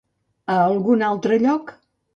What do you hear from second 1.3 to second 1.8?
lloc?